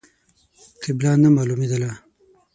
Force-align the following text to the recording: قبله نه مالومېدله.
قبله 0.83 1.11
نه 1.21 1.29
مالومېدله. 1.35 1.91